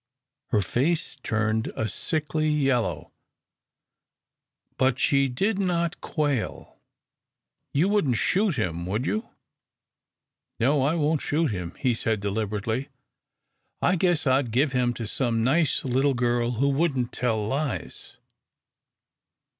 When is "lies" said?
17.47-18.17